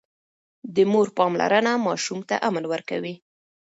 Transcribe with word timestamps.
د 0.75 0.77
مور 0.91 1.07
پاملرنه 1.17 1.71
ماشوم 1.85 2.19
ته 2.29 2.35
امن 2.47 2.63
ورکوي. 2.71 3.15